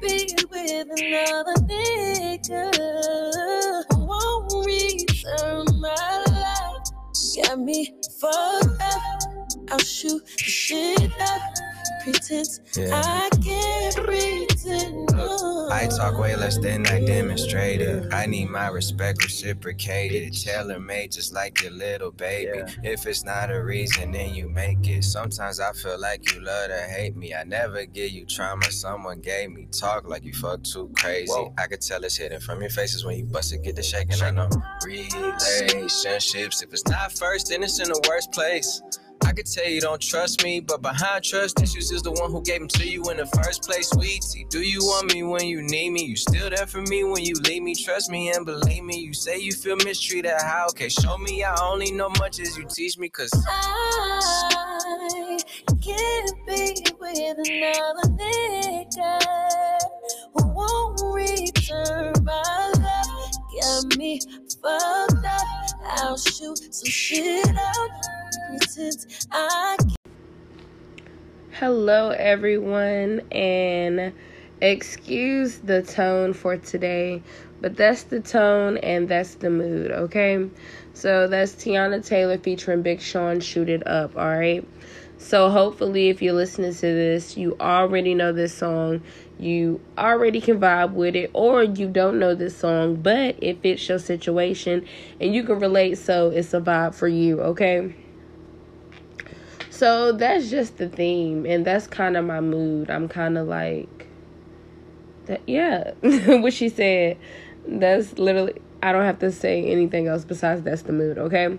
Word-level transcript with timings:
be 0.00 0.34
with 0.50 0.88
another 1.00 1.54
nigga 1.66 2.70
won't 3.98 4.66
return 4.66 5.66
my 5.80 6.24
life. 6.28 6.88
Got 7.36 7.60
me 7.60 7.94
fucked 8.20 8.82
up. 8.82 9.20
I'll 9.70 9.78
shoot 9.78 10.22
the 10.26 10.44
shit 10.44 11.12
up. 11.20 11.42
Pretense 12.04 12.60
Yeah. 12.76 13.02
I 13.04 13.30
can't 13.44 13.96
pretend. 13.96 14.31
I 15.72 15.86
talk 15.86 16.18
way 16.18 16.36
less 16.36 16.58
than 16.58 16.86
I 16.86 17.02
demonstrate 17.02 17.80
it. 17.80 18.12
I 18.12 18.26
need 18.26 18.50
my 18.50 18.68
respect 18.68 19.24
reciprocated, 19.24 20.34
tailor 20.34 20.78
made 20.78 21.12
just 21.12 21.32
like 21.32 21.62
your 21.62 21.70
little 21.72 22.12
baby. 22.12 22.60
If 22.82 23.06
it's 23.06 23.24
not 23.24 23.50
a 23.50 23.64
reason, 23.64 24.12
then 24.12 24.34
you 24.34 24.50
make 24.50 24.86
it. 24.86 25.02
Sometimes 25.02 25.60
I 25.60 25.72
feel 25.72 25.98
like 25.98 26.30
you 26.30 26.42
love 26.42 26.68
to 26.68 26.76
hate 26.76 27.16
me. 27.16 27.32
I 27.34 27.44
never 27.44 27.86
give 27.86 28.10
you 28.10 28.26
trauma, 28.26 28.70
someone 28.70 29.20
gave 29.20 29.50
me. 29.50 29.66
Talk 29.72 30.06
like 30.06 30.24
you 30.24 30.34
fuck 30.34 30.62
too 30.62 30.90
crazy. 30.98 31.32
I 31.56 31.66
could 31.68 31.80
tell 31.80 32.04
it's 32.04 32.18
hidden 32.18 32.40
from 32.40 32.60
your 32.60 32.70
faces 32.70 33.06
when 33.06 33.16
you 33.16 33.24
bust 33.24 33.54
it, 33.54 33.62
get 33.62 33.74
the 33.74 33.82
shaking. 33.82 34.20
I 34.20 34.30
know 34.30 34.50
relationships. 34.84 36.62
If 36.62 36.70
it's 36.74 36.86
not 36.86 37.12
first, 37.12 37.48
then 37.48 37.62
it's 37.62 37.80
in 37.80 37.88
the 37.88 38.00
worst 38.10 38.30
place. 38.32 38.82
I 39.32 39.34
could 39.34 39.46
tell 39.46 39.66
you 39.66 39.80
don't 39.80 39.98
trust 39.98 40.44
me, 40.44 40.60
but 40.60 40.82
behind 40.82 41.24
trust 41.24 41.62
issues 41.62 41.90
is 41.90 42.02
the 42.02 42.12
one 42.12 42.30
who 42.30 42.42
gave 42.42 42.58
them 42.58 42.68
to 42.68 42.86
you 42.86 43.02
in 43.04 43.16
the 43.16 43.24
first 43.24 43.62
place. 43.62 43.88
Sweetie, 43.88 44.44
do 44.50 44.60
you 44.60 44.80
want 44.80 45.14
me 45.14 45.22
when 45.22 45.46
you 45.46 45.62
need 45.62 45.88
me? 45.88 46.04
You 46.04 46.16
still 46.16 46.50
there 46.50 46.66
for 46.66 46.82
me 46.82 47.02
when 47.02 47.24
you 47.24 47.32
leave 47.36 47.62
me? 47.62 47.74
Trust 47.74 48.10
me 48.10 48.30
and 48.30 48.44
believe 48.44 48.84
me. 48.84 48.98
You 48.98 49.14
say 49.14 49.38
you 49.38 49.52
feel 49.52 49.76
mistreated, 49.76 50.32
how? 50.38 50.66
Okay, 50.72 50.90
show 50.90 51.16
me 51.16 51.42
I 51.42 51.56
only 51.62 51.92
know 51.92 52.10
much 52.18 52.40
as 52.40 52.58
you 52.58 52.66
teach 52.68 52.98
me, 52.98 53.08
cause 53.08 53.32
I 53.48 55.38
can't 55.80 56.46
be 56.46 56.74
with 57.00 57.38
another 57.48 58.10
nigga 58.10 59.18
who 60.34 60.46
won't 60.48 61.00
return 61.10 62.12
my 62.22 62.72
love. 62.76 63.32
Got 63.62 63.96
me 63.96 64.20
fucked 64.62 65.24
up. 65.24 65.40
I'll 65.86 66.18
shoot 66.18 66.58
some 66.74 66.90
shit 66.90 67.48
out. 67.48 68.21
Hello, 71.52 72.10
everyone, 72.10 73.22
and 73.30 74.12
excuse 74.60 75.58
the 75.58 75.82
tone 75.82 76.34
for 76.34 76.56
today, 76.58 77.22
but 77.60 77.76
that's 77.76 78.02
the 78.02 78.20
tone 78.20 78.76
and 78.78 79.08
that's 79.08 79.36
the 79.36 79.48
mood, 79.48 79.90
okay? 79.90 80.48
So 80.92 81.28
that's 81.28 81.52
Teyana 81.52 82.04
Taylor 82.04 82.36
featuring 82.36 82.82
Big 82.82 83.00
Sean 83.00 83.40
Shoot 83.40 83.70
It 83.70 83.86
Up, 83.86 84.16
alright? 84.16 84.68
So 85.16 85.48
hopefully, 85.48 86.10
if 86.10 86.20
you're 86.20 86.34
listening 86.34 86.74
to 86.74 86.80
this, 86.80 87.36
you 87.36 87.56
already 87.60 88.12
know 88.12 88.32
this 88.32 88.52
song, 88.52 89.02
you 89.38 89.80
already 89.96 90.40
can 90.40 90.60
vibe 90.60 90.92
with 90.92 91.16
it, 91.16 91.30
or 91.32 91.62
you 91.62 91.88
don't 91.88 92.18
know 92.18 92.34
this 92.34 92.56
song, 92.56 92.96
but 92.96 93.36
it 93.40 93.62
fits 93.62 93.88
your 93.88 93.98
situation 93.98 94.84
and 95.20 95.34
you 95.34 95.42
can 95.44 95.58
relate, 95.58 95.96
so 95.96 96.30
it's 96.30 96.52
a 96.52 96.60
vibe 96.60 96.94
for 96.94 97.08
you, 97.08 97.40
okay? 97.40 97.94
So 99.72 100.12
that's 100.12 100.50
just 100.50 100.76
the 100.76 100.86
theme, 100.86 101.46
and 101.46 101.64
that's 101.64 101.86
kind 101.86 102.18
of 102.18 102.26
my 102.26 102.40
mood. 102.42 102.90
I'm 102.90 103.08
kind 103.08 103.38
of 103.38 103.48
like, 103.48 104.06
that, 105.24 105.40
yeah, 105.46 105.92
what 106.02 106.52
she 106.52 106.68
said. 106.68 107.16
That's 107.66 108.18
literally, 108.18 108.60
I 108.82 108.92
don't 108.92 109.06
have 109.06 109.18
to 109.20 109.32
say 109.32 109.64
anything 109.64 110.08
else 110.08 110.26
besides 110.26 110.60
that's 110.60 110.82
the 110.82 110.92
mood, 110.92 111.16
okay? 111.16 111.58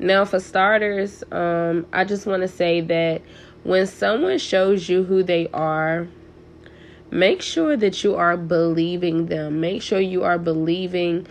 Now, 0.00 0.24
for 0.24 0.40
starters, 0.40 1.22
um, 1.30 1.86
I 1.92 2.02
just 2.02 2.26
want 2.26 2.42
to 2.42 2.48
say 2.48 2.80
that 2.80 3.22
when 3.62 3.86
someone 3.86 4.38
shows 4.38 4.88
you 4.88 5.04
who 5.04 5.22
they 5.22 5.46
are, 5.54 6.08
make 7.12 7.40
sure 7.40 7.76
that 7.76 8.02
you 8.02 8.16
are 8.16 8.36
believing 8.36 9.26
them. 9.26 9.60
Make 9.60 9.80
sure 9.80 10.00
you 10.00 10.24
are 10.24 10.38
believing 10.38 11.28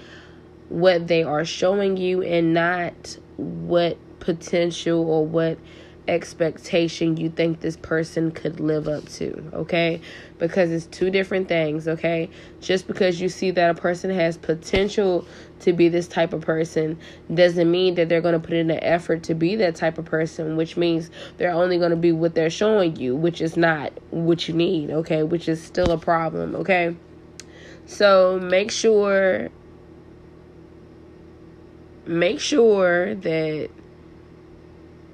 what 0.70 1.10
they 1.10 1.24
are 1.24 1.44
showing 1.44 1.98
you 1.98 2.24
and 2.24 2.54
not 2.54 3.18
what 3.36 3.98
potential 4.22 5.02
or 5.02 5.26
what 5.26 5.58
expectation 6.08 7.18
you 7.18 7.30
think 7.30 7.62
this 7.62 7.78
person 7.78 8.32
could 8.32 8.60
live 8.60 8.88
up 8.88 9.08
to, 9.08 9.44
okay? 9.54 10.02
Because 10.38 10.72
it's 10.72 10.86
two 10.88 11.10
different 11.10 11.48
things, 11.48 11.88
okay? 11.88 12.30
Just 12.62 12.88
because 12.88 13.22
you 13.22 13.30
see 13.30 13.52
that 13.52 13.70
a 13.70 13.74
person 13.74 14.10
has 14.10 14.38
potential 14.38 15.26
to 15.62 15.72
be 15.72 15.90
this 15.90 16.08
type 16.08 16.34
of 16.34 16.42
person 16.42 17.00
doesn't 17.34 17.72
mean 17.72 17.96
that 17.96 18.10
they're 18.10 18.22
going 18.22 18.34
to 18.34 18.40
put 18.40 18.54
in 18.54 18.68
the 18.68 18.84
effort 18.84 19.24
to 19.24 19.34
be 19.34 19.56
that 19.56 19.76
type 19.76 19.98
of 19.98 20.06
person, 20.06 20.58
which 20.58 20.76
means 20.76 21.10
they're 21.38 21.52
only 21.52 21.78
going 21.78 21.92
to 21.92 21.96
be 21.96 22.12
what 22.12 22.36
they're 22.36 22.50
showing 22.50 22.96
you, 22.98 23.16
which 23.16 23.42
is 23.42 23.56
not 23.56 23.94
what 24.12 24.48
you 24.48 24.54
need, 24.54 24.90
okay? 24.90 25.24
Which 25.24 25.48
is 25.48 25.64
still 25.64 25.92
a 25.92 25.98
problem, 25.98 26.56
okay? 26.56 26.96
So 27.86 28.40
make 28.42 28.72
sure 28.72 29.50
make 32.06 32.40
sure 32.40 33.16
that 33.16 33.70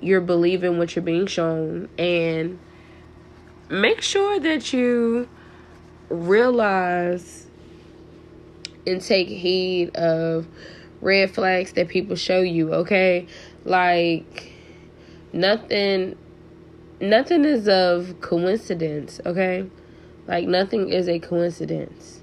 you're 0.02 0.22
believing 0.22 0.78
what 0.78 0.96
you're 0.96 1.04
being 1.04 1.28
shown 1.28 1.90
and 1.98 2.60
make 3.70 4.02
sure 4.02 4.40
that 4.40 4.74
you 4.74 5.28
realize 6.10 7.48
and 8.88 9.02
take 9.02 9.28
heed 9.28 9.96
of 9.96 10.48
red 11.02 11.32
flags 11.32 11.74
that 11.74 11.88
people 11.88 12.16
show 12.16 12.42
you 12.42 12.74
okay? 12.74 13.28
Like 13.66 14.52
nothing 15.32 16.18
nothing 17.00 17.46
is 17.46 17.68
of 17.68 18.20
coincidence 18.22 19.22
okay? 19.26 19.70
Like 20.28 20.48
nothing 20.48 20.90
is 20.90 21.08
a 21.08 21.20
coincidence. 21.20 22.22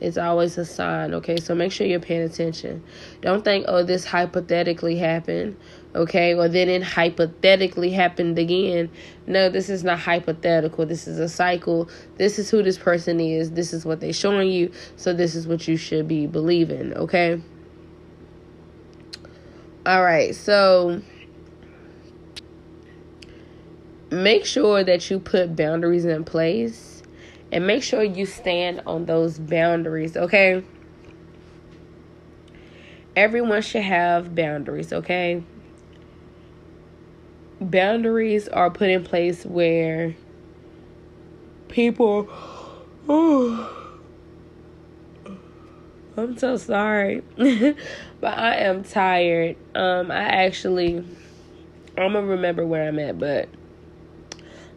It's 0.00 0.18
always 0.18 0.58
a 0.58 0.64
sign 0.64 1.14
okay? 1.14 1.38
So 1.38 1.54
make 1.54 1.72
sure 1.72 1.86
you're 1.86 2.00
paying 2.00 2.22
attention. 2.22 2.84
Don't 3.20 3.44
think 3.44 3.64
oh 3.68 3.82
this 3.82 4.04
hypothetically 4.04 4.96
happened 4.96 5.56
okay 5.94 6.34
Well, 6.34 6.48
then 6.48 6.68
it 6.68 6.82
hypothetically 6.82 7.90
happened 7.90 8.38
again. 8.38 8.90
No 9.26 9.48
this 9.48 9.68
is 9.68 9.84
not 9.84 9.98
hypothetical. 10.00 10.86
This 10.86 11.06
is 11.06 11.18
a 11.18 11.28
cycle. 11.28 11.88
This 12.16 12.38
is 12.38 12.50
who 12.50 12.62
this 12.62 12.78
person 12.78 13.20
is. 13.20 13.52
This 13.52 13.72
is 13.72 13.84
what 13.84 14.00
they're 14.00 14.12
showing 14.12 14.50
you. 14.50 14.72
So 14.96 15.12
this 15.12 15.34
is 15.34 15.46
what 15.46 15.66
you 15.68 15.76
should 15.76 16.08
be 16.08 16.26
believing 16.26 16.94
okay? 16.94 17.40
All 19.86 20.02
right 20.02 20.34
so 20.34 21.02
make 24.10 24.46
sure 24.46 24.84
that 24.84 25.10
you 25.10 25.18
put 25.18 25.56
boundaries 25.56 26.04
in 26.04 26.24
place 26.24 26.94
and 27.52 27.66
make 27.66 27.82
sure 27.82 28.02
you 28.02 28.26
stand 28.26 28.82
on 28.86 29.06
those 29.06 29.38
boundaries, 29.38 30.16
okay? 30.16 30.64
Everyone 33.14 33.62
should 33.62 33.82
have 33.82 34.34
boundaries, 34.34 34.92
okay? 34.92 35.42
Boundaries 37.60 38.48
are 38.48 38.70
put 38.70 38.90
in 38.90 39.04
place 39.04 39.44
where 39.44 40.14
people 41.68 42.28
oh, 43.08 43.70
I'm 46.16 46.38
so 46.38 46.56
sorry. 46.56 47.22
but 47.36 48.38
I 48.38 48.56
am 48.56 48.84
tired. 48.84 49.56
Um 49.74 50.10
I 50.10 50.24
actually 50.46 50.98
I'm 51.96 52.12
gonna 52.12 52.22
remember 52.22 52.66
where 52.66 52.88
I'm 52.88 52.98
at, 52.98 53.18
but 53.18 53.48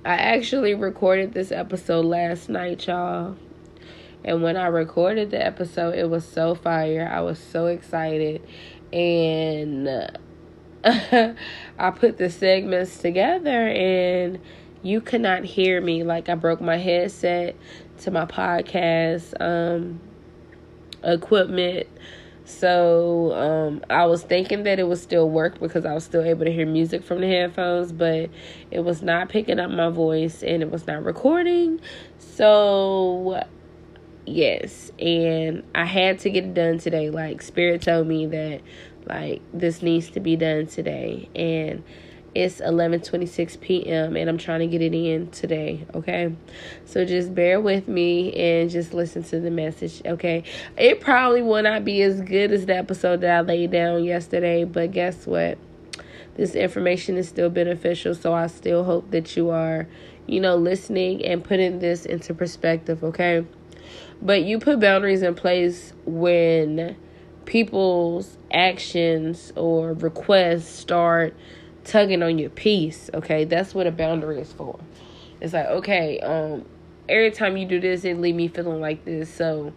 I 0.06 0.14
actually 0.14 0.74
recorded 0.74 1.34
this 1.34 1.52
episode 1.52 2.06
last 2.06 2.48
night, 2.48 2.88
y'all. 2.88 3.36
And 4.24 4.42
when 4.44 4.56
I 4.56 4.68
recorded 4.68 5.32
the 5.32 5.46
episode, 5.46 5.96
it 5.96 6.10
was 6.10 6.26
so 6.26 6.56
fire. 6.56 7.10
I 7.12 7.22
was 7.22 7.40
so 7.40 7.68
excited. 7.68 8.42
And 8.94 9.88
I 11.80 11.92
put 11.92 12.18
the 12.18 12.30
segments 12.30 12.98
together, 13.00 13.68
and 13.68 14.40
you 14.84 15.02
could 15.02 15.22
not 15.22 15.44
hear 15.44 15.82
me. 15.82 16.04
Like, 16.04 16.30
I 16.30 16.36
broke 16.36 16.62
my 16.62 16.78
headset 16.78 17.56
to 18.00 18.12
my 18.12 18.26
podcast 18.26 19.34
um, 19.42 20.00
equipment. 21.04 21.88
So 22.46 23.34
um, 23.34 23.84
I 23.90 24.06
was 24.06 24.24
thinking 24.24 24.64
that 24.64 24.80
it 24.80 24.88
would 24.88 25.00
still 25.00 25.30
work 25.30 25.60
because 25.60 25.86
I 25.86 25.94
was 25.94 26.06
still 26.06 26.24
able 26.24 26.46
to 26.46 26.52
hear 26.52 26.66
music 26.66 27.04
from 27.04 27.20
the 27.20 27.28
headphones, 27.28 27.92
but 27.92 28.30
it 28.72 28.80
was 28.80 29.02
not 29.02 29.28
picking 29.28 29.60
up 29.60 29.70
my 29.70 29.90
voice 29.90 30.44
and 30.44 30.64
it 30.64 30.72
was 30.72 30.88
not 30.88 31.04
recording. 31.04 31.82
So 32.20 33.44
yes, 34.26 34.92
and 34.98 35.64
I 35.76 35.84
had 35.84 36.20
to 36.20 36.30
get 36.30 36.46
it 36.46 36.54
done 36.54 36.78
today. 36.78 37.10
Like 37.10 37.42
Spirit 37.42 37.82
told 37.82 38.08
me 38.08 38.26
that 38.28 38.62
like 39.08 39.42
this 39.54 39.82
needs 39.82 40.10
to 40.12 40.20
be 40.20 40.36
done 40.36 40.68
today, 40.68 41.30
and 41.36 41.84
it's 42.36 42.62
11:26 42.62 43.60
p.m. 43.62 44.16
and 44.16 44.30
I'm 44.30 44.38
trying 44.38 44.60
to 44.60 44.68
get 44.68 44.82
it 44.82 44.94
in 44.94 45.32
today, 45.32 45.86
okay? 45.96 46.36
So 46.86 47.04
just 47.04 47.34
bear 47.34 47.60
with 47.60 47.88
me 47.88 48.32
and 48.34 48.70
just 48.70 48.94
listen 48.94 49.24
to 49.24 49.40
the 49.40 49.50
message, 49.50 50.02
okay? 50.06 50.44
It 50.78 51.02
probably 51.02 51.42
will 51.42 51.64
not 51.64 51.84
be 51.84 52.02
as 52.04 52.22
good 52.22 52.52
as 52.52 52.68
the 52.68 52.76
episode 52.76 53.22
that 53.22 53.32
I 53.32 53.42
laid 53.42 53.72
down 53.72 54.04
yesterday, 54.04 54.66
but 54.66 54.92
guess 54.92 55.26
what? 55.26 55.58
This 56.36 56.54
information 56.54 57.18
is 57.18 57.28
still 57.28 57.50
beneficial, 57.50 58.14
so 58.14 58.34
I 58.34 58.46
still 58.46 58.84
hope 58.84 59.10
that 59.10 59.36
you 59.36 59.50
are, 59.50 59.88
you 60.28 60.40
know, 60.40 60.56
listening 60.56 61.26
and 61.26 61.44
putting 61.44 61.80
this 61.80 62.06
into 62.06 62.36
perspective, 62.36 63.04
okay? 63.04 63.44
But 64.22 64.44
you 64.44 64.60
put 64.60 64.80
boundaries 64.80 65.24
in 65.24 65.34
place 65.34 65.94
when 66.06 66.96
people's 67.48 68.38
actions 68.52 69.52
or 69.56 69.94
requests 69.94 70.70
start 70.70 71.34
tugging 71.84 72.22
on 72.22 72.38
your 72.38 72.52
peace, 72.52 73.10
okay? 73.14 73.46
That's 73.46 73.74
what 73.74 73.88
a 73.88 73.92
boundary 73.92 74.42
is 74.42 74.54
for. 74.54 74.78
It's 75.42 75.54
like, 75.54 75.66
okay, 75.68 76.20
um, 76.20 76.66
every 77.10 77.32
time 77.32 77.58
you 77.58 77.66
do 77.66 77.80
this, 77.80 78.04
it 78.04 78.20
leave 78.20 78.36
me 78.36 78.50
feeling 78.50 78.82
like 78.82 79.06
this. 79.06 79.34
So 79.34 79.74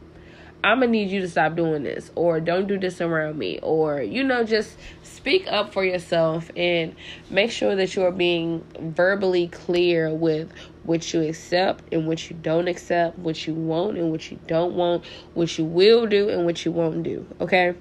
I'm 0.62 0.81
gonna 0.81 0.93
need 0.93 1.11
you 1.11 1.21
to 1.23 1.29
stop 1.29 1.57
doing 1.57 1.83
this, 1.83 2.11
or 2.15 2.41
don't 2.41 2.67
do 2.67 2.79
this 2.79 3.01
around 3.01 3.39
me, 3.39 3.59
or 3.62 4.03
you 4.03 4.23
know, 4.23 4.45
just 4.45 4.77
speak 5.03 5.47
up 5.49 5.73
for 5.73 5.85
yourself 5.85 6.51
and 6.57 6.95
make 7.29 7.51
sure 7.51 7.77
that 7.77 7.95
you're 7.95 8.11
being 8.11 8.65
verbally 8.79 9.49
clear 9.49 10.12
with 10.12 10.53
what 10.85 11.12
you 11.12 11.23
accept 11.23 11.85
and 11.93 12.07
what 12.07 12.31
you 12.31 12.37
don't 12.37 12.69
accept, 12.69 13.19
what 13.19 13.47
you 13.47 13.55
want 13.55 13.99
and 13.99 14.11
what 14.11 14.31
you 14.31 14.39
don't 14.47 14.75
want, 14.75 15.05
what 15.35 15.59
you 15.59 15.65
will 15.65 16.07
do 16.07 16.31
and 16.31 16.47
what 16.47 16.65
you 16.65 16.73
won't 16.73 17.03
do. 17.03 17.27
Okay. 17.41 17.75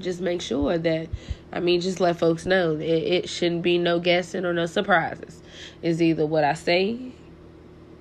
Just 0.00 0.22
make 0.22 0.40
sure 0.40 0.78
that, 0.78 1.08
I 1.52 1.60
mean, 1.60 1.82
just 1.82 2.00
let 2.00 2.18
folks 2.18 2.46
know 2.46 2.76
it, 2.76 2.82
it 2.82 3.28
shouldn't 3.28 3.60
be 3.62 3.76
no 3.76 4.00
guessing 4.00 4.46
or 4.46 4.54
no 4.54 4.64
surprises. 4.64 5.42
It's 5.82 6.00
either 6.00 6.24
what 6.24 6.44
I 6.44 6.54
say, 6.54 7.12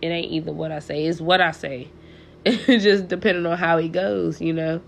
it 0.02 0.08
ain't 0.08 0.32
either 0.32 0.54
what 0.54 0.72
I 0.72 0.80
say, 0.80 1.06
it's 1.06 1.20
what 1.20 1.42
I 1.42 1.52
say. 1.52 1.90
just 2.66 3.08
depending 3.08 3.46
on 3.46 3.58
how 3.58 3.78
it 3.78 3.92
goes, 3.92 4.42
you 4.42 4.54
know. 4.54 4.82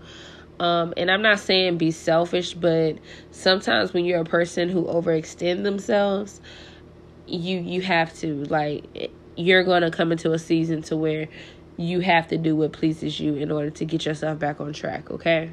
Um, 0.60 0.94
and 0.96 1.10
I'm 1.10 1.22
not 1.22 1.40
saying 1.40 1.78
be 1.78 1.90
selfish, 1.90 2.54
but 2.54 2.98
sometimes 3.30 3.92
when 3.92 4.04
you're 4.04 4.20
a 4.20 4.24
person 4.24 4.68
who 4.68 4.84
overextend 4.84 5.64
themselves, 5.64 6.40
you 7.26 7.58
you 7.58 7.80
have 7.82 8.14
to 8.18 8.44
like 8.44 9.10
you're 9.36 9.64
gonna 9.64 9.90
come 9.90 10.12
into 10.12 10.32
a 10.32 10.38
season 10.38 10.82
to 10.82 10.96
where 10.96 11.28
you 11.76 12.00
have 12.00 12.28
to 12.28 12.38
do 12.38 12.54
what 12.54 12.72
pleases 12.72 13.18
you 13.18 13.34
in 13.34 13.50
order 13.50 13.70
to 13.70 13.84
get 13.84 14.04
yourself 14.04 14.38
back 14.38 14.60
on 14.60 14.72
track. 14.72 15.10
Okay. 15.10 15.52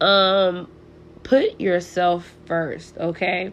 Um, 0.00 0.68
put 1.22 1.60
yourself 1.60 2.34
first. 2.46 2.96
Okay. 2.98 3.52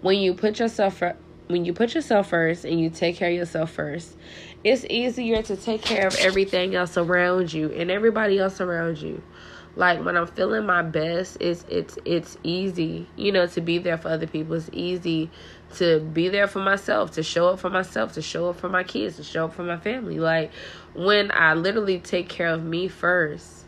When 0.00 0.18
you 0.18 0.34
put 0.34 0.58
yourself 0.58 0.98
for, 0.98 1.16
when 1.48 1.64
you 1.64 1.72
put 1.72 1.94
yourself 1.94 2.30
first 2.30 2.64
and 2.64 2.80
you 2.80 2.90
take 2.90 3.16
care 3.16 3.30
of 3.30 3.36
yourself 3.36 3.70
first, 3.70 4.16
it's 4.64 4.84
easier 4.88 5.42
to 5.42 5.56
take 5.56 5.82
care 5.82 6.06
of 6.06 6.16
everything 6.16 6.74
else 6.74 6.96
around 6.96 7.52
you 7.52 7.70
and 7.72 7.90
everybody 7.90 8.38
else 8.38 8.60
around 8.60 8.98
you. 8.98 9.22
Like 9.74 10.04
when 10.04 10.18
i'm 10.18 10.26
feeling 10.26 10.66
my 10.66 10.82
best 10.82 11.38
it's 11.40 11.64
it's 11.70 11.96
it's 12.04 12.36
easy 12.44 13.08
you 13.16 13.32
know 13.32 13.46
to 13.46 13.60
be 13.62 13.78
there 13.78 13.96
for 13.96 14.08
other 14.08 14.26
people. 14.26 14.54
It's 14.54 14.68
easy 14.72 15.30
to 15.76 16.00
be 16.00 16.28
there 16.28 16.46
for 16.46 16.58
myself 16.58 17.12
to 17.12 17.22
show 17.22 17.48
up 17.48 17.58
for 17.58 17.70
myself 17.70 18.12
to 18.12 18.22
show 18.22 18.50
up 18.50 18.60
for 18.60 18.68
my 18.68 18.82
kids 18.82 19.16
to 19.16 19.24
show 19.24 19.46
up 19.46 19.54
for 19.54 19.62
my 19.62 19.78
family. 19.78 20.20
Like 20.20 20.52
when 20.94 21.30
i 21.32 21.54
literally 21.54 21.98
take 21.98 22.28
care 22.28 22.48
of 22.48 22.62
me 22.62 22.88
first 22.88 23.64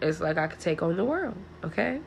it's 0.00 0.20
like 0.20 0.38
i 0.38 0.46
could 0.46 0.60
take 0.60 0.82
on 0.82 0.96
the 0.96 1.04
world 1.04 1.36
okay? 1.62 2.00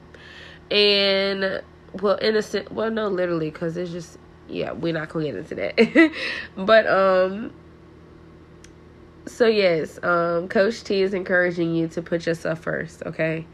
And 0.70 1.62
well 1.94 2.20
innocent 2.22 2.72
well 2.72 2.92
no 2.92 3.08
literally 3.08 3.50
because 3.50 3.78
it's 3.78 3.92
just 3.92 4.18
yeah, 4.48 4.72
we're 4.72 4.94
not 4.94 5.10
gonna 5.10 5.26
get 5.26 5.36
into 5.36 5.56
that. 5.56 6.12
but 6.58 6.88
um 6.88 7.54
so 9.26 9.48
yes, 9.48 10.00
um 10.04 10.48
Coach 10.48 10.84
T 10.84 11.02
is 11.02 11.14
encouraging 11.14 11.76
you 11.76 11.88
to 11.90 12.02
put 12.02 12.26
yourself 12.26 12.60
first, 12.60 13.04
okay? 13.06 13.46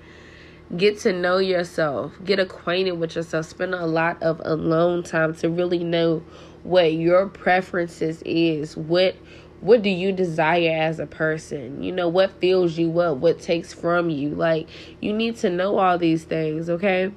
Get 0.75 0.99
to 1.01 1.13
know 1.13 1.37
yourself, 1.37 2.13
get 2.23 2.39
acquainted 2.39 2.93
with 2.93 3.15
yourself, 3.15 3.45
spend 3.45 3.75
a 3.75 3.85
lot 3.85 4.21
of 4.23 4.41
alone 4.43 5.03
time 5.03 5.35
to 5.35 5.49
really 5.49 5.83
know 5.83 6.23
what 6.63 6.93
your 6.93 7.27
preferences 7.27 8.21
is, 8.25 8.77
what 8.77 9.15
what 9.63 9.81
do 9.81 9.89
you 9.89 10.11
desire 10.11 10.77
as 10.77 10.99
a 10.99 11.05
person? 11.05 11.81
You 11.83 11.93
know, 11.93 12.09
what 12.09 12.31
fills 12.41 12.77
you 12.77 12.99
up, 12.99 13.19
what 13.19 13.39
takes 13.39 13.73
from 13.73 14.09
you. 14.09 14.29
Like 14.29 14.67
you 14.99 15.13
need 15.13 15.37
to 15.37 15.49
know 15.49 15.77
all 15.77 15.97
these 15.97 16.25
things, 16.25 16.69
okay? 16.69 17.13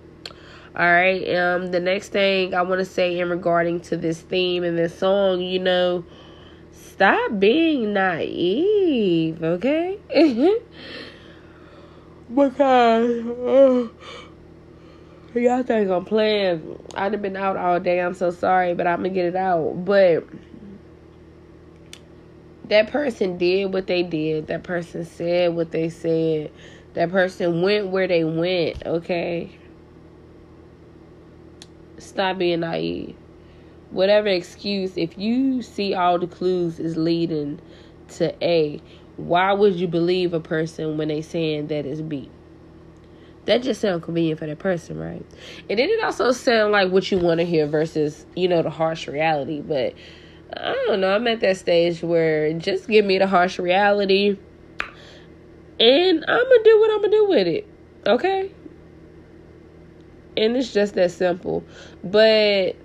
All 0.77 0.85
right. 0.85 1.35
Um, 1.35 1.69
the 1.69 1.81
next 1.81 2.11
thing 2.11 2.55
I 2.55 2.61
want 2.61 2.81
to 2.81 2.85
say 2.85 3.19
in 3.19 3.31
regarding 3.31 3.81
to 3.83 3.97
this 3.97 4.21
theme 4.21 4.63
and 4.63 4.77
this 4.77 4.99
song, 4.99 5.41
you 5.41 5.59
know, 5.59 6.05
stop 6.71 7.39
being 7.39 7.95
naive, 7.95 9.43
okay? 9.43 9.99
because 12.29 13.27
uh, 13.27 13.89
y'all 15.35 15.63
think 15.63 15.91
I'm 15.91 16.05
playing. 16.05 16.79
I'd 16.95 17.13
have 17.13 17.23
been 17.23 17.37
out 17.37 17.57
all 17.57 17.81
day. 17.81 18.01
I'm 18.01 18.13
so 18.13 18.31
sorry, 18.31 18.75
but 18.75 18.87
I'm 18.87 18.99
gonna 18.99 19.09
get 19.09 19.25
it 19.25 19.37
out. 19.37 19.85
But 19.87 20.25
that 22.69 22.91
person 22.91 23.39
did 23.39 23.73
what 23.73 23.87
they 23.87 24.03
did. 24.03 24.49
That 24.49 24.63
person 24.63 25.07
said 25.07 25.55
what 25.55 25.71
they 25.71 25.89
said. 25.89 26.51
That 26.93 27.11
person 27.11 27.63
went 27.63 27.89
where 27.89 28.07
they 28.07 28.25
went, 28.25 28.85
okay? 28.85 29.59
Stop 31.99 32.39
being 32.39 32.61
naive. 32.61 33.17
Whatever 33.91 34.29
excuse, 34.29 34.97
if 34.97 35.17
you 35.17 35.63
see 35.63 35.95
all 35.95 36.19
the 36.19 36.27
clues 36.27 36.79
is 36.79 36.97
leading 36.97 37.61
to 38.09 38.35
A, 38.45 38.81
why 39.17 39.53
would 39.53 39.77
you 39.77 39.89
believe 39.89 40.35
a 40.35 40.41
person 40.41 40.99
when 40.99 41.09
they 41.09 41.23
saying 41.23 41.69
that 41.69 41.87
is 41.87 42.03
B? 42.03 42.31
That 43.47 43.63
just 43.63 43.81
sounds 43.81 44.05
convenient 44.05 44.41
for 44.41 44.47
that 44.47 44.59
person, 44.59 44.99
right? 44.99 45.25
And 45.71 45.79
then 45.79 45.89
it 45.89 46.03
also 46.03 46.33
sound 46.33 46.73
like 46.73 46.91
what 46.91 47.11
you 47.11 47.19
want 47.19 47.39
to 47.39 47.47
hear 47.47 47.67
versus, 47.67 48.27
you 48.35 48.49
know, 48.49 48.61
the 48.63 48.71
harsh 48.71 49.07
reality. 49.07 49.61
But 49.61 49.95
I 50.53 50.73
don't 50.89 51.01
know. 51.01 51.15
I'm 51.15 51.27
at 51.29 51.41
that 51.41 51.57
stage 51.57 52.03
where 52.03 52.53
just 52.55 52.89
give 52.89 53.05
me 53.05 53.19
the 53.19 53.27
harsh 53.29 53.59
reality 53.59 54.37
and 55.79 56.25
I'm 56.27 56.45
going 56.45 56.65
to 56.65 56.65
do 56.65 56.81
what 56.81 56.91
I'm 56.91 56.99
going 56.99 57.11
to 57.11 57.17
do 57.17 57.29
with 57.29 57.47
it. 57.47 57.69
Okay? 58.07 58.51
And 60.37 60.57
it's 60.57 60.73
just 60.73 60.95
that 60.95 61.11
simple. 61.11 61.65
But 62.05 62.77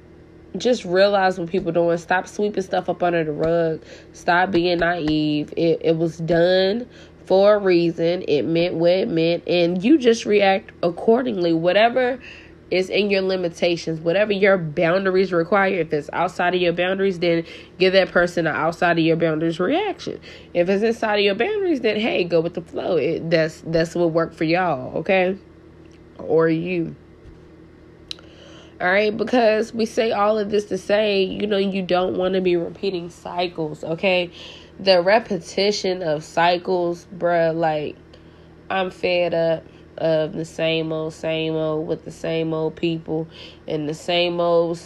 just 0.57 0.83
realize 0.83 1.39
what 1.39 1.49
people 1.49 1.71
doing. 1.71 1.97
Stop 1.97 2.27
sweeping 2.27 2.63
stuff 2.63 2.89
up 2.89 3.01
under 3.03 3.23
the 3.23 3.31
rug. 3.31 3.83
Stop 4.13 4.51
being 4.51 4.79
naive. 4.79 5.53
It 5.55 5.81
it 5.83 5.97
was 5.97 6.17
done 6.17 6.87
for 7.25 7.55
a 7.55 7.59
reason. 7.59 8.23
It 8.27 8.43
meant 8.43 8.75
what 8.75 8.91
it 8.91 9.09
meant, 9.09 9.47
and 9.47 9.83
you 9.83 9.97
just 9.97 10.25
react 10.25 10.71
accordingly. 10.83 11.53
Whatever 11.53 12.19
is 12.71 12.89
in 12.89 13.09
your 13.09 13.21
limitations, 13.21 13.99
whatever 13.99 14.31
your 14.31 14.57
boundaries 14.57 15.33
require. 15.33 15.75
If 15.75 15.91
it's 15.93 16.09
outside 16.13 16.55
of 16.55 16.61
your 16.61 16.71
boundaries, 16.71 17.19
then 17.19 17.45
give 17.77 17.93
that 17.93 18.09
person 18.11 18.47
an 18.47 18.55
outside 18.55 18.97
of 18.97 19.03
your 19.03 19.17
boundaries 19.17 19.59
reaction. 19.59 20.19
If 20.53 20.69
it's 20.69 20.81
inside 20.81 21.15
of 21.15 21.25
your 21.25 21.35
boundaries, 21.35 21.81
then 21.81 21.99
hey, 21.99 22.23
go 22.23 22.39
with 22.39 22.53
the 22.53 22.61
flow. 22.61 22.95
It, 22.95 23.29
that's 23.29 23.61
that's 23.65 23.93
what 23.93 24.11
worked 24.11 24.35
for 24.35 24.45
y'all, 24.45 24.97
okay, 24.99 25.37
or 26.17 26.47
you. 26.47 26.95
All 28.81 28.87
right, 28.87 29.15
because 29.15 29.75
we 29.75 29.85
say 29.85 30.11
all 30.11 30.39
of 30.39 30.49
this 30.49 30.65
to 30.65 30.77
say, 30.79 31.21
you 31.21 31.45
know, 31.45 31.59
you 31.59 31.83
don't 31.83 32.17
want 32.17 32.33
to 32.33 32.41
be 32.41 32.55
repeating 32.55 33.11
cycles, 33.11 33.83
okay? 33.83 34.31
The 34.79 35.03
repetition 35.03 36.01
of 36.01 36.23
cycles, 36.23 37.05
bruh, 37.15 37.55
like, 37.55 37.95
I'm 38.71 38.89
fed 38.89 39.35
up 39.35 39.63
of 39.99 40.33
the 40.33 40.45
same 40.45 40.91
old, 40.91 41.13
same 41.13 41.53
old 41.53 41.85
with 41.85 42.05
the 42.05 42.11
same 42.11 42.55
old 42.55 42.75
people 42.75 43.27
and 43.67 43.87
the 43.87 43.93
same 43.93 44.39
old. 44.39 44.81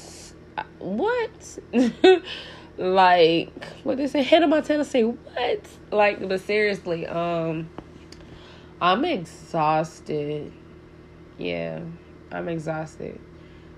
What? 0.79 1.59
like, 2.77 3.65
what 3.85 3.97
is 4.01 4.13
it? 4.13 4.25
Hannah 4.25 4.47
Montana 4.47 4.83
say, 4.83 5.03
what? 5.03 5.61
Like, 5.91 6.27
but 6.27 6.41
seriously, 6.41 7.07
um, 7.07 7.69
I'm 8.81 9.05
exhausted. 9.05 10.51
Yeah, 11.37 11.79
I'm 12.33 12.49
exhausted 12.49 13.21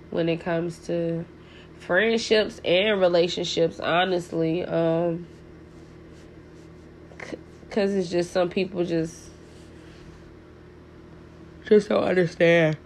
when 0.09 0.29
it 0.29 0.37
comes 0.37 0.79
to 0.79 1.25
friendships 1.79 2.59
and 2.65 2.99
relationships 2.99 3.79
honestly 3.79 4.65
um 4.65 5.27
because 7.61 7.93
it's 7.93 8.09
just 8.09 8.31
some 8.31 8.49
people 8.49 8.83
just 8.83 9.29
just 11.67 11.89
don't 11.89 12.03
understand 12.03 12.77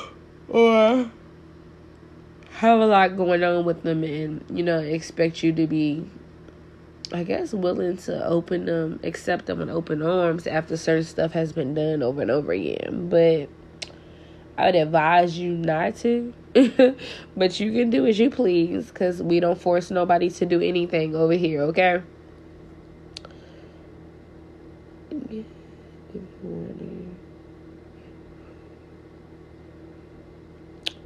or 0.48 1.10
have 2.52 2.80
a 2.80 2.86
lot 2.86 3.16
going 3.16 3.42
on 3.42 3.64
with 3.64 3.82
them 3.82 4.02
and 4.04 4.44
you 4.52 4.62
know 4.62 4.78
expect 4.78 5.42
you 5.42 5.52
to 5.52 5.66
be 5.66 6.04
I 7.12 7.24
guess 7.24 7.52
willing 7.52 7.96
to 7.98 8.24
open 8.24 8.66
them, 8.66 9.00
accept 9.02 9.46
them 9.46 9.58
with 9.58 9.68
open 9.68 10.00
arms 10.00 10.46
after 10.46 10.76
certain 10.76 11.04
stuff 11.04 11.32
has 11.32 11.52
been 11.52 11.74
done 11.74 12.04
over 12.04 12.22
and 12.22 12.30
over 12.30 12.52
again. 12.52 13.08
But 13.08 13.48
I 14.56 14.66
would 14.66 14.76
advise 14.76 15.36
you 15.36 15.52
not 15.52 15.96
to. 15.96 16.32
but 17.36 17.60
you 17.60 17.72
can 17.72 17.90
do 17.90 18.06
as 18.06 18.18
you 18.18 18.30
please 18.30 18.86
because 18.86 19.22
we 19.22 19.40
don't 19.40 19.60
force 19.60 19.90
nobody 19.90 20.28
to 20.30 20.46
do 20.46 20.60
anything 20.60 21.14
over 21.14 21.34
here, 21.34 21.62
okay? 21.62 22.02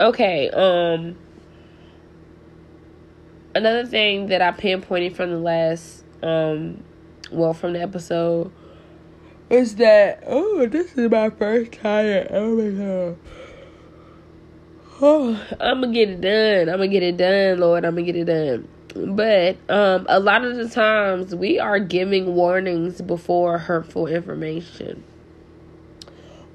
Okay, 0.01 0.51
um 0.51 1.17
another 3.55 3.87
thing 3.87 4.27
that 4.27 4.43
I 4.43 4.51
pinpointed 4.51 5.17
from 5.17 5.31
the 5.31 5.39
last 5.39 6.05
um, 6.23 6.83
well, 7.31 7.53
from 7.53 7.75
the 7.75 7.83
episode 7.83 8.51
is 9.51 9.77
that 9.77 10.25
oh, 10.27 10.67
this 10.67 10.97
is 10.97 11.11
my 11.11 11.31
first 11.31 11.73
time. 11.73 12.27
Oh 12.31 12.57
my 12.57 12.71
god. 12.71 13.19
Oh, 15.03 15.45
I'm 15.61 15.81
gonna 15.81 15.93
get 15.93 16.09
it 16.09 16.21
done. 16.21 16.69
I'm 16.69 16.79
gonna 16.79 16.89
get 16.89 17.03
it 17.03 17.17
done, 17.17 17.59
Lord. 17.59 17.85
I'm 17.85 17.97
gonna 17.97 18.07
get 18.07 18.15
it 18.15 18.27
done. 18.27 18.69
But 19.17 19.57
um, 19.69 20.07
a 20.09 20.21
lot 20.21 20.45
of 20.45 20.55
the 20.57 20.69
times 20.69 21.35
we 21.35 21.59
are 21.59 21.81
giving 21.81 22.37
warnings 22.37 23.03
before 23.03 23.59
hurtful 23.59 24.07
information. 24.07 25.03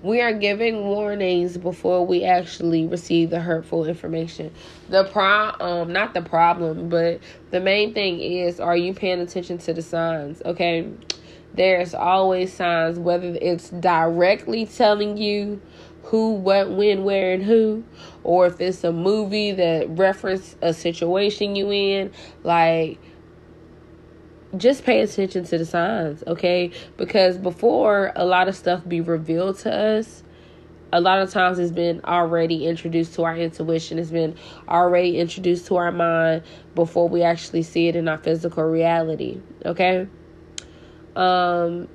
We 0.01 0.21
are 0.21 0.31
giving 0.31 0.85
warnings 0.85 1.57
before 1.57 2.07
we 2.07 2.23
actually 2.23 2.87
receive 2.87 3.29
the 3.29 3.41
hurtful 3.41 3.83
information. 3.85 4.53
The 4.87 5.03
pro 5.03 5.51
um 5.59 5.91
not 5.91 6.13
the 6.13 6.21
problem, 6.21 6.87
but 6.87 7.19
the 7.51 7.59
main 7.59 7.93
thing 7.93 8.21
is 8.21 8.61
are 8.61 8.77
you 8.77 8.93
paying 8.93 9.19
attention 9.19 9.57
to 9.57 9.73
the 9.73 9.81
signs, 9.81 10.41
okay? 10.45 10.89
There's 11.53 11.93
always 11.93 12.53
signs 12.53 12.97
whether 12.97 13.37
it's 13.41 13.69
directly 13.69 14.65
telling 14.65 15.17
you 15.17 15.61
who, 16.03 16.33
what, 16.33 16.71
when, 16.71 17.03
where, 17.03 17.33
and 17.33 17.43
who, 17.43 17.83
or 18.23 18.47
if 18.47 18.59
it's 18.59 18.83
a 18.83 18.91
movie 18.91 19.51
that 19.51 19.89
reference 19.89 20.55
a 20.61 20.73
situation 20.73 21.55
you 21.55 21.71
in, 21.71 22.11
like 22.43 22.99
just 24.57 24.83
pay 24.83 25.01
attention 25.01 25.43
to 25.43 25.57
the 25.57 25.65
signs, 25.65 26.23
okay? 26.25 26.71
Because 26.97 27.37
before 27.37 28.11
a 28.15 28.25
lot 28.25 28.47
of 28.47 28.55
stuff 28.55 28.87
be 28.87 29.01
revealed 29.01 29.59
to 29.59 29.73
us, 29.73 30.23
a 30.91 30.99
lot 30.99 31.21
of 31.21 31.29
times 31.29 31.59
it's 31.59 31.71
been 31.71 32.01
already 32.03 32.65
introduced 32.65 33.13
to 33.13 33.23
our 33.23 33.37
intuition, 33.37 33.99
it's 33.99 34.09
been 34.09 34.35
already 34.67 35.19
introduced 35.19 35.67
to 35.67 35.75
our 35.75 35.91
mind 35.91 36.41
before 36.73 37.07
we 37.07 37.21
actually 37.21 37.61
see 37.61 37.87
it 37.87 37.95
in 37.95 38.07
our 38.07 38.17
physical 38.17 38.63
reality, 38.63 39.39
okay? 39.65 40.07
Um 41.15 41.87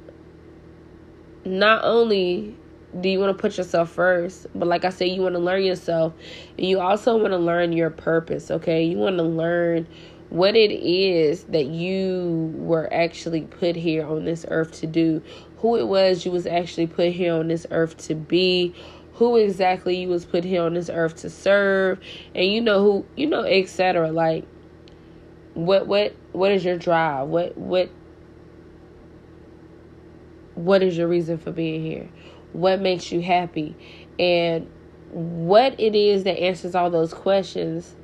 not 1.45 1.85
only 1.85 2.57
do 3.01 3.09
you 3.09 3.19
want 3.19 3.37
to 3.37 3.41
put 3.41 3.59
yourself 3.59 3.91
first? 3.91 4.47
But 4.55 4.69
like 4.69 4.85
I 4.85 4.91
said, 4.91 5.09
you 5.09 5.23
want 5.23 5.35
to 5.35 5.41
learn 5.41 5.63
yourself. 5.63 6.13
And 6.59 6.67
you 6.67 6.81
also 6.81 7.17
want 7.17 7.33
to 7.33 7.39
learn 7.39 7.73
your 7.73 7.91
purpose, 7.91 8.51
okay? 8.51 8.85
You 8.85 8.99
want 8.99 9.17
to 9.19 9.25
learn 9.25 9.87
what 10.31 10.57
it 10.57 10.73
is 10.73 11.45
that 11.45 11.67
you 11.67 12.53
were 12.57 12.93
actually 12.93 13.43
put 13.43 13.77
here 13.77 14.07
on 14.07 14.25
this 14.25 14.45
earth 14.49 14.73
to 14.81 14.87
do. 14.87 15.23
Who 15.59 15.77
it 15.77 15.87
was 15.87 16.25
you 16.25 16.31
was 16.31 16.47
actually 16.47 16.87
put 16.87 17.13
here 17.13 17.35
on 17.35 17.49
this 17.49 17.67
earth 17.71 17.97
to 18.07 18.15
be. 18.15 18.75
Who 19.15 19.37
exactly 19.37 19.97
you 19.97 20.09
was 20.09 20.25
put 20.25 20.45
here 20.45 20.63
on 20.63 20.75
this 20.75 20.91
earth 20.91 21.17
to 21.17 21.31
serve. 21.31 22.01
And 22.35 22.47
you 22.47 22.61
know 22.61 22.83
who, 22.83 23.07
you 23.17 23.27
know, 23.27 23.43
etc. 23.43 24.11
Like 24.11 24.45
what 25.55 25.87
what 25.87 26.15
what 26.33 26.53
is 26.53 26.65
your 26.65 26.77
drive? 26.77 27.29
What 27.29 27.57
what 27.57 27.91
what 30.55 30.83
is 30.83 30.97
your 30.97 31.09
reason 31.09 31.39
for 31.39 31.53
being 31.53 31.83
here? 31.83 32.09
What 32.55 32.81
makes 32.81 33.13
you 33.13 33.21
happy, 33.21 33.77
and 34.19 34.67
what 35.11 35.79
it 35.79 35.95
is 35.95 36.25
that 36.25 36.39
answers 36.39 36.75
all 36.75 36.91
those 36.91 37.13
questions. 37.13 37.95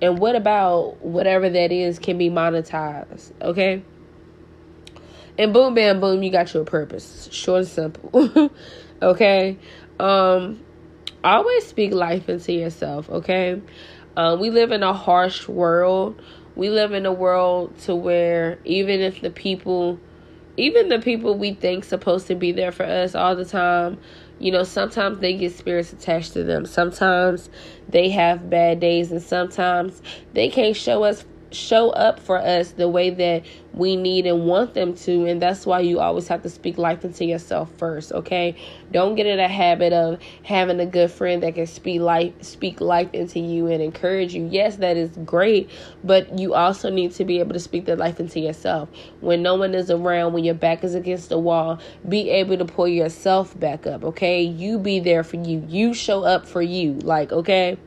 And 0.00 0.18
what 0.18 0.34
about 0.34 1.00
whatever 1.00 1.48
that 1.48 1.70
is 1.70 2.00
can 2.00 2.18
be 2.18 2.28
monetized, 2.28 3.30
okay? 3.40 3.82
And 5.38 5.52
boom, 5.52 5.74
bam, 5.74 6.00
boom, 6.00 6.22
you 6.22 6.30
got 6.30 6.52
your 6.52 6.64
purpose. 6.64 7.28
Short 7.30 7.60
and 7.60 7.68
simple, 7.68 8.50
okay? 9.02 9.58
Um, 10.00 10.60
always 11.22 11.66
speak 11.66 11.92
life 11.92 12.28
into 12.28 12.52
yourself, 12.52 13.08
okay? 13.08 13.62
Um, 14.16 14.40
we 14.40 14.50
live 14.50 14.72
in 14.72 14.82
a 14.82 14.92
harsh 14.92 15.48
world. 15.48 16.20
We 16.54 16.68
live 16.68 16.92
in 16.92 17.06
a 17.06 17.12
world 17.12 17.78
to 17.80 17.94
where 17.94 18.58
even 18.64 19.00
if 19.00 19.20
the 19.20 19.30
people 19.30 20.00
even 20.56 20.88
the 20.88 20.98
people 20.98 21.36
we 21.36 21.54
think 21.54 21.84
supposed 21.84 22.26
to 22.26 22.34
be 22.34 22.52
there 22.52 22.72
for 22.72 22.84
us 22.84 23.14
all 23.14 23.34
the 23.34 23.44
time 23.44 23.98
you 24.42 24.50
know 24.50 24.64
sometimes 24.64 25.20
they 25.20 25.34
get 25.34 25.52
spirits 25.52 25.92
attached 25.92 26.32
to 26.32 26.42
them. 26.42 26.66
Sometimes 26.66 27.48
they 27.88 28.10
have 28.10 28.50
bad 28.50 28.80
days 28.80 29.12
and 29.12 29.22
sometimes 29.22 30.02
they 30.32 30.48
can't 30.48 30.76
show 30.76 31.04
us 31.04 31.24
show 31.54 31.90
up 31.90 32.18
for 32.20 32.38
us 32.38 32.72
the 32.72 32.88
way 32.88 33.10
that 33.10 33.44
we 33.72 33.96
need 33.96 34.26
and 34.26 34.46
want 34.46 34.74
them 34.74 34.94
to 34.94 35.26
and 35.26 35.40
that's 35.40 35.64
why 35.64 35.80
you 35.80 35.98
always 35.98 36.28
have 36.28 36.42
to 36.42 36.48
speak 36.48 36.76
life 36.78 37.04
into 37.04 37.24
yourself 37.24 37.70
first 37.78 38.12
okay? 38.12 38.54
Don't 38.90 39.14
get 39.14 39.26
in 39.26 39.38
a 39.38 39.48
habit 39.48 39.92
of 39.92 40.18
having 40.42 40.80
a 40.80 40.86
good 40.86 41.10
friend 41.10 41.42
that 41.42 41.54
can 41.54 41.66
speak 41.66 42.00
life 42.00 42.32
speak 42.42 42.80
life 42.80 43.08
into 43.12 43.40
you 43.40 43.68
and 43.68 43.82
encourage 43.82 44.34
you. 44.34 44.48
Yes 44.50 44.76
that 44.76 44.96
is 44.96 45.10
great 45.24 45.70
but 46.04 46.38
you 46.38 46.54
also 46.54 46.90
need 46.90 47.12
to 47.12 47.24
be 47.24 47.40
able 47.40 47.54
to 47.54 47.60
speak 47.60 47.86
that 47.86 47.98
life 47.98 48.20
into 48.20 48.40
yourself. 48.40 48.88
When 49.20 49.42
no 49.42 49.54
one 49.54 49.74
is 49.74 49.90
around 49.90 50.32
when 50.32 50.44
your 50.44 50.54
back 50.54 50.84
is 50.84 50.94
against 50.94 51.28
the 51.28 51.38
wall 51.38 51.80
be 52.08 52.30
able 52.30 52.58
to 52.58 52.64
pull 52.64 52.88
yourself 52.88 53.58
back 53.58 53.86
up 53.86 54.04
okay? 54.04 54.42
You 54.42 54.78
be 54.78 55.00
there 55.00 55.24
for 55.24 55.36
you. 55.36 55.64
You 55.68 55.94
show 55.94 56.24
up 56.24 56.46
for 56.46 56.62
you 56.62 56.94
like 56.94 57.32
okay 57.32 57.78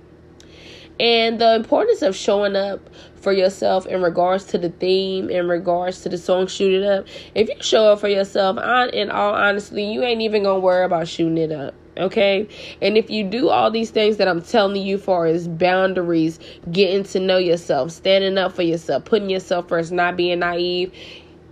and 0.99 1.39
the 1.39 1.55
importance 1.55 2.01
of 2.01 2.15
showing 2.15 2.55
up 2.55 2.79
for 3.15 3.33
yourself 3.33 3.85
in 3.87 4.01
regards 4.01 4.45
to 4.45 4.57
the 4.57 4.69
theme, 4.69 5.29
in 5.29 5.47
regards 5.47 6.01
to 6.01 6.09
the 6.09 6.17
song 6.17 6.47
Shoot 6.47 6.81
It 6.81 6.85
Up. 6.85 7.07
If 7.33 7.49
you 7.49 7.55
show 7.59 7.91
up 7.93 7.99
for 7.99 8.07
yourself, 8.07 8.57
on 8.57 8.89
in 8.91 9.09
all 9.09 9.33
honesty, 9.33 9.83
you 9.83 10.03
ain't 10.03 10.21
even 10.21 10.43
gonna 10.43 10.59
worry 10.59 10.85
about 10.85 11.07
shooting 11.07 11.37
it 11.37 11.51
up. 11.51 11.73
Okay, 11.97 12.45
and 12.81 12.97
if 12.97 13.09
you 13.09 13.23
do 13.23 13.47
all 13.47 13.71
these 13.71 13.89
things 13.89 14.17
that 14.17 14.27
I'm 14.27 14.41
telling 14.41 14.81
you 14.81 14.97
for 14.97 15.27
is 15.27 15.47
boundaries, 15.47 16.39
getting 16.69 17.03
to 17.05 17.21
know 17.21 17.37
yourself, 17.37 17.91
standing 17.91 18.37
up 18.37 18.51
for 18.51 18.63
yourself, 18.63 19.05
putting 19.05 19.29
yourself 19.29 19.69
first, 19.69 19.93
not 19.93 20.17
being 20.17 20.39
naive, 20.39 20.91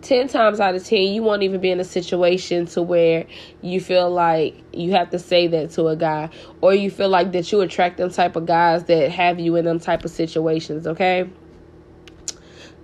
10 0.03 0.27
times 0.27 0.59
out 0.59 0.75
of 0.75 0.83
10 0.83 0.99
you 0.99 1.23
won't 1.23 1.43
even 1.43 1.59
be 1.59 1.71
in 1.71 1.79
a 1.79 1.83
situation 1.83 2.65
to 2.65 2.81
where 2.81 3.25
you 3.61 3.81
feel 3.81 4.09
like 4.09 4.55
you 4.73 4.91
have 4.91 5.09
to 5.09 5.19
say 5.19 5.47
that 5.47 5.71
to 5.71 5.87
a 5.87 5.95
guy 5.95 6.29
or 6.61 6.73
you 6.73 6.91
feel 6.91 7.09
like 7.09 7.31
that 7.31 7.51
you 7.51 7.61
attract 7.61 7.97
them 7.97 8.09
type 8.09 8.35
of 8.35 8.45
guys 8.45 8.83
that 8.85 9.11
have 9.11 9.39
you 9.39 9.55
in 9.55 9.65
them 9.65 9.79
type 9.79 10.05
of 10.05 10.11
situations 10.11 10.85
okay 10.85 11.29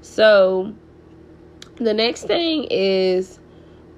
so 0.01 0.73
the 1.75 1.93
next 1.93 2.23
thing 2.23 2.67
is 2.69 3.39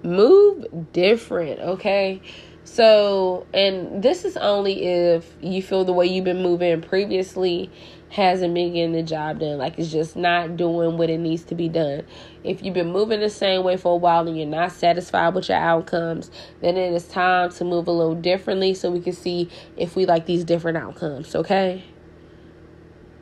move 0.03 0.65
different, 0.93 1.59
okay? 1.59 2.21
So, 2.63 3.47
and 3.53 4.03
this 4.03 4.23
is 4.23 4.37
only 4.37 4.83
if 4.83 5.35
you 5.41 5.61
feel 5.61 5.83
the 5.83 5.93
way 5.93 6.05
you've 6.05 6.25
been 6.25 6.43
moving 6.43 6.81
previously 6.81 7.71
hasn't 8.12 8.53
been 8.53 8.74
getting 8.74 8.91
the 8.91 9.03
job 9.03 9.39
done. 9.39 9.58
Like 9.58 9.80
it's 9.80 9.91
just 9.91 10.15
not 10.15 10.58
doing 10.58 10.98
what 10.98 11.10
it 11.10 11.20
needs 11.20 11.44
to 11.46 11.56
be 11.56 11.70
done. 11.70 12.03
If 12.44 12.62
you've 12.62 12.74
been 12.74 12.91
moving 12.91 13.20
the 13.20 13.30
same 13.30 13.63
way 13.63 13.77
for 13.77 13.94
a 13.94 13.96
while 13.96 14.27
and 14.27 14.38
you're 14.38 14.46
not 14.46 14.72
satisfied 14.72 15.34
with 15.34 15.50
your 15.50 15.58
outcomes, 15.58 16.30
then 16.62 16.77
it 16.77 16.94
is 16.94 17.08
time 17.08 17.51
to 17.51 17.63
move 17.63 17.88
a 17.88 17.91
little 17.91 18.15
differently 18.15 18.74
so 18.74 18.91
we 18.91 19.00
can 19.00 19.13
see 19.13 19.50
if 19.77 19.96
we 19.96 20.06
like 20.06 20.25
these 20.25 20.44
different 20.44 20.77
outcomes, 20.77 21.36
okay? 21.36 21.84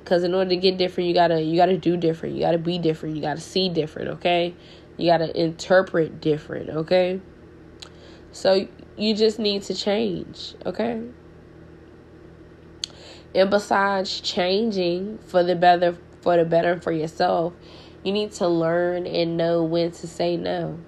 because 0.09 0.23
in 0.23 0.33
order 0.33 0.49
to 0.49 0.55
get 0.55 0.75
different 0.77 1.07
you 1.07 1.13
gotta 1.13 1.39
you 1.39 1.55
gotta 1.55 1.77
do 1.77 1.95
different 1.95 2.33
you 2.33 2.41
gotta 2.41 2.57
be 2.57 2.79
different 2.79 3.15
you 3.15 3.21
gotta 3.21 3.39
see 3.39 3.69
different 3.69 4.07
okay 4.07 4.55
you 4.97 5.07
gotta 5.07 5.39
interpret 5.39 6.19
different 6.19 6.67
okay 6.71 7.21
so 8.31 8.67
you 8.97 9.15
just 9.15 9.37
need 9.37 9.61
to 9.61 9.75
change 9.75 10.55
okay 10.65 11.03
and 13.35 13.49
besides 13.49 14.19
changing 14.21 15.17
for 15.19 15.43
the 15.43 15.55
better 15.55 15.97
for 16.21 16.37
the 16.37 16.45
better 16.45 16.79
for 16.79 16.91
yourself 16.91 17.53
you 18.03 18.11
need 18.11 18.31
to 18.31 18.47
learn 18.47 19.05
and 19.05 19.37
know 19.37 19.63
when 19.63 19.91
to 19.91 20.07
say 20.07 20.37
no 20.37 20.79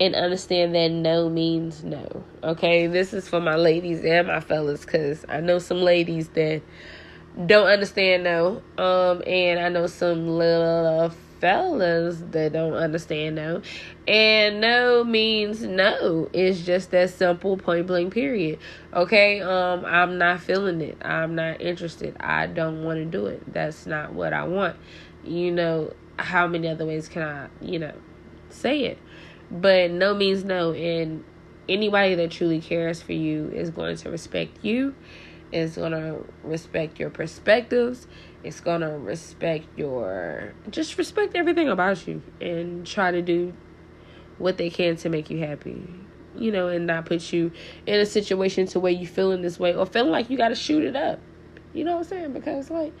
and 0.00 0.14
understand 0.14 0.74
that 0.74 0.90
no 0.90 1.28
means 1.28 1.82
no. 1.82 2.24
Okay, 2.42 2.86
this 2.86 3.12
is 3.12 3.28
for 3.28 3.40
my 3.40 3.56
ladies 3.56 4.04
and 4.04 4.28
my 4.28 4.40
fellas 4.40 4.84
because 4.84 5.24
I 5.28 5.40
know 5.40 5.58
some 5.58 5.78
ladies 5.78 6.28
that 6.30 6.62
don't 7.46 7.66
understand 7.66 8.24
no. 8.24 8.62
Um, 8.76 9.22
and 9.26 9.58
I 9.58 9.68
know 9.68 9.86
some 9.86 10.28
little 10.28 11.12
fellas 11.40 12.22
that 12.30 12.52
don't 12.52 12.74
understand 12.74 13.36
no. 13.36 13.62
And 14.06 14.60
no 14.60 15.04
means 15.04 15.62
no. 15.62 16.28
It's 16.32 16.60
just 16.62 16.90
that 16.92 17.10
simple, 17.10 17.56
point 17.56 17.86
blank, 17.86 18.12
period. 18.12 18.58
Okay, 18.92 19.40
um, 19.40 19.84
I'm 19.84 20.18
not 20.18 20.40
feeling 20.40 20.80
it. 20.80 20.98
I'm 21.02 21.34
not 21.34 21.60
interested. 21.60 22.16
I 22.20 22.46
don't 22.46 22.84
want 22.84 22.98
to 22.98 23.04
do 23.04 23.26
it. 23.26 23.52
That's 23.52 23.86
not 23.86 24.12
what 24.12 24.32
I 24.32 24.44
want. 24.44 24.76
You 25.24 25.50
know, 25.50 25.92
how 26.18 26.46
many 26.46 26.68
other 26.68 26.86
ways 26.86 27.08
can 27.08 27.22
I, 27.22 27.48
you 27.60 27.78
know, 27.78 27.94
say 28.50 28.84
it? 28.84 28.98
But 29.50 29.90
no 29.90 30.14
means 30.14 30.44
no. 30.44 30.72
And 30.72 31.24
anybody 31.68 32.14
that 32.14 32.30
truly 32.30 32.60
cares 32.60 33.02
for 33.02 33.12
you 33.12 33.48
is 33.48 33.70
going 33.70 33.96
to 33.96 34.10
respect 34.10 34.64
you, 34.64 34.94
is 35.52 35.76
going 35.76 35.92
to 35.92 36.24
respect 36.42 36.98
your 36.98 37.10
perspectives, 37.10 38.06
it's 38.44 38.60
going 38.60 38.80
to 38.82 38.90
respect 38.90 39.66
your, 39.76 40.54
just 40.70 40.96
respect 40.98 41.34
everything 41.34 41.68
about 41.68 42.06
you 42.06 42.22
and 42.40 42.86
try 42.86 43.10
to 43.10 43.22
do 43.22 43.52
what 44.38 44.56
they 44.56 44.70
can 44.70 44.96
to 44.96 45.08
make 45.08 45.30
you 45.30 45.38
happy. 45.38 45.82
You 46.36 46.52
know, 46.52 46.68
and 46.68 46.86
not 46.86 47.06
put 47.06 47.32
you 47.32 47.50
in 47.84 47.98
a 47.98 48.06
situation 48.06 48.66
to 48.68 48.78
where 48.78 48.92
you 48.92 49.08
feeling 49.08 49.42
this 49.42 49.58
way 49.58 49.74
or 49.74 49.86
feeling 49.86 50.12
like 50.12 50.30
you 50.30 50.36
got 50.36 50.50
to 50.50 50.54
shoot 50.54 50.84
it 50.84 50.94
up. 50.94 51.18
You 51.72 51.84
know 51.84 51.96
what 51.96 52.04
I'm 52.04 52.04
saying? 52.04 52.32
Because, 52.32 52.70
like, 52.70 52.92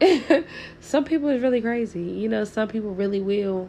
some 0.80 1.04
people 1.04 1.28
is 1.28 1.42
really 1.42 1.60
crazy. 1.60 2.02
You 2.02 2.28
know, 2.28 2.44
some 2.44 2.68
people 2.68 2.94
really 2.94 3.20
will, 3.20 3.68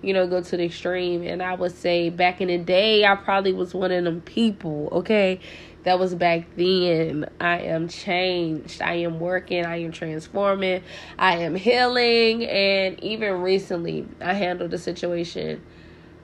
you 0.00 0.14
know, 0.14 0.26
go 0.26 0.42
to 0.42 0.56
the 0.56 0.64
extreme. 0.64 1.22
And 1.22 1.42
I 1.42 1.54
would 1.54 1.72
say 1.72 2.08
back 2.10 2.40
in 2.40 2.48
the 2.48 2.58
day, 2.58 3.04
I 3.04 3.16
probably 3.16 3.52
was 3.52 3.74
one 3.74 3.90
of 3.90 4.04
them 4.04 4.20
people, 4.20 4.88
okay? 4.92 5.40
That 5.84 5.98
was 5.98 6.14
back 6.14 6.46
then. 6.56 7.28
I 7.40 7.58
am 7.60 7.88
changed. 7.88 8.80
I 8.80 8.94
am 8.94 9.18
working. 9.18 9.66
I 9.66 9.82
am 9.82 9.92
transforming. 9.92 10.82
I 11.18 11.38
am 11.38 11.54
healing. 11.54 12.44
And 12.46 13.02
even 13.02 13.42
recently, 13.42 14.06
I 14.20 14.34
handled 14.34 14.70
the 14.70 14.78
situation 14.78 15.62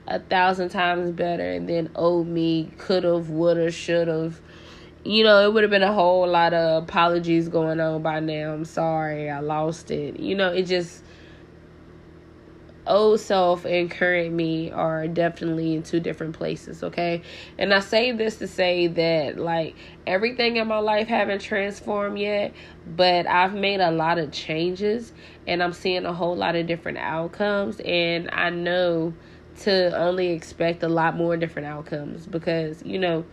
a 0.07 0.19
thousand 0.19 0.69
times 0.69 1.11
better 1.11 1.59
than 1.59 1.89
old 1.95 2.27
me 2.27 2.71
could 2.77 3.03
have, 3.03 3.29
would 3.29 3.57
have, 3.57 3.73
should 3.73 4.07
have 4.07 4.41
you 5.03 5.23
know, 5.23 5.45
it 5.45 5.53
would 5.53 5.63
have 5.63 5.71
been 5.71 5.83
a 5.83 5.93
whole 5.93 6.27
lot 6.27 6.53
of 6.53 6.83
apologies 6.83 7.47
going 7.47 7.79
on 7.79 8.01
by 8.01 8.19
now. 8.19 8.53
I'm 8.53 8.65
sorry, 8.65 9.29
I 9.29 9.39
lost 9.39 9.91
it. 9.91 10.19
You 10.19 10.35
know, 10.35 10.51
it 10.51 10.63
just 10.63 11.03
old 12.87 13.19
self 13.19 13.65
and 13.65 13.89
current 13.89 14.33
me 14.33 14.71
are 14.71 15.07
definitely 15.07 15.75
in 15.75 15.83
two 15.83 15.99
different 15.99 16.35
places, 16.37 16.83
okay? 16.83 17.21
And 17.57 17.73
I 17.73 17.79
say 17.79 18.11
this 18.11 18.37
to 18.37 18.47
say 18.47 18.87
that 18.87 19.37
like 19.37 19.75
everything 20.07 20.57
in 20.57 20.67
my 20.67 20.79
life 20.79 21.07
haven't 21.07 21.41
transformed 21.41 22.17
yet, 22.17 22.53
but 22.87 23.27
I've 23.27 23.53
made 23.53 23.79
a 23.79 23.91
lot 23.91 24.17
of 24.17 24.31
changes 24.31 25.13
and 25.47 25.61
I'm 25.61 25.73
seeing 25.73 26.05
a 26.05 26.13
whole 26.13 26.35
lot 26.35 26.55
of 26.55 26.67
different 26.67 26.97
outcomes 26.97 27.79
and 27.81 28.29
I 28.31 28.49
know 28.49 29.13
to 29.61 29.95
only 29.97 30.29
expect 30.29 30.83
a 30.83 30.89
lot 30.89 31.15
more 31.15 31.35
different 31.37 31.67
outcomes 31.67 32.25
because, 32.25 32.81
you 32.83 32.97
know, 32.97 33.25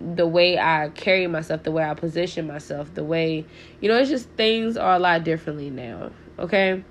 the 0.00 0.26
way 0.26 0.58
I 0.58 0.88
carry 0.88 1.26
myself, 1.26 1.62
the 1.62 1.70
way 1.70 1.84
I 1.84 1.92
position 1.94 2.46
myself, 2.46 2.94
the 2.94 3.04
way, 3.04 3.44
you 3.80 3.88
know, 3.88 3.98
it's 3.98 4.08
just 4.08 4.30
things 4.30 4.76
are 4.78 4.94
a 4.94 4.98
lot 4.98 5.24
differently 5.24 5.68
now. 5.68 6.10
Okay. 6.38 6.82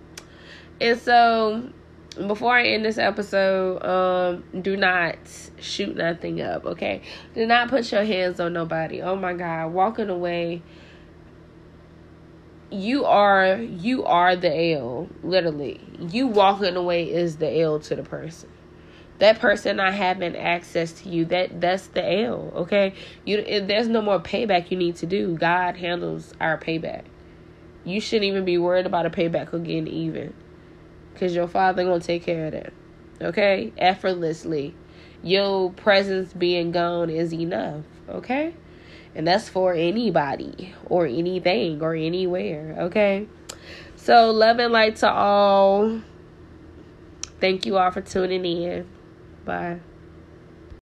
And 0.79 0.99
so 0.99 1.69
before 2.15 2.53
I 2.53 2.63
end 2.63 2.85
this 2.85 2.97
episode, 2.97 3.83
um, 3.83 4.61
do 4.61 4.75
not 4.75 5.17
shoot 5.59 5.95
nothing 5.95 6.41
up, 6.41 6.65
okay? 6.65 7.01
Do 7.35 7.45
not 7.45 7.69
put 7.69 7.91
your 7.91 8.03
hands 8.03 8.39
on 8.39 8.53
nobody. 8.53 9.01
Oh 9.01 9.15
my 9.15 9.33
God, 9.33 9.67
walking 9.73 10.09
away. 10.09 10.61
You 12.71 13.05
are 13.05 13.55
you 13.55 14.05
are 14.05 14.35
the 14.35 14.73
L, 14.73 15.07
literally. 15.23 15.81
You 15.99 16.27
walking 16.27 16.75
away 16.75 17.11
is 17.11 17.37
the 17.37 17.59
L 17.61 17.79
to 17.79 17.95
the 17.95 18.03
person 18.03 18.49
that 19.19 19.39
person 19.39 19.77
not 19.77 19.93
having 19.93 20.35
access 20.35 20.93
to 20.93 21.09
you 21.09 21.25
that 21.25 21.61
that's 21.61 21.87
the 21.87 22.23
l 22.23 22.51
okay 22.55 22.93
you 23.25 23.41
there's 23.61 23.87
no 23.87 24.01
more 24.01 24.19
payback 24.19 24.71
you 24.71 24.77
need 24.77 24.95
to 24.95 25.05
do 25.05 25.35
god 25.35 25.77
handles 25.77 26.33
our 26.41 26.57
payback 26.57 27.03
you 27.83 28.01
shouldn't 28.01 28.25
even 28.25 28.43
be 28.45 28.57
worried 28.57 28.85
about 28.85 29.05
a 29.05 29.09
payback 29.09 29.51
getting 29.51 29.87
even 29.87 30.33
because 31.19 31.35
your 31.35 31.49
father 31.49 31.83
gonna 31.83 31.99
take 31.99 32.23
care 32.23 32.45
of 32.45 32.53
that 32.53 32.71
okay? 33.21 33.73
Effortlessly. 33.77 34.73
Your 35.21 35.71
presence 35.71 36.31
being 36.31 36.71
gone 36.71 37.09
is 37.09 37.33
enough 37.33 37.83
okay? 38.07 38.53
And 39.13 39.27
that's 39.27 39.49
for 39.49 39.73
anybody 39.73 40.73
or 40.85 41.05
anything 41.05 41.81
or 41.81 41.93
anywhere 41.93 42.75
okay? 42.79 43.27
So 43.97 44.31
love 44.31 44.59
and 44.59 44.71
light 44.71 44.95
to 44.97 45.11
all. 45.11 46.01
Thank 47.41 47.65
you 47.65 47.77
all 47.77 47.91
for 47.91 48.01
tuning 48.01 48.45
in. 48.45 48.87
Bye. 49.43 49.79